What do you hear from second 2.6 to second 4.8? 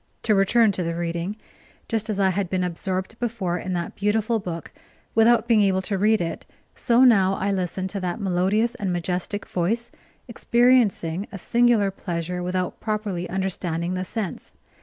absorbed before in that beautiful book